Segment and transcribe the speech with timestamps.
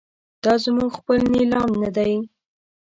[0.43, 2.13] دا زموږ خپل نیلام نه دی.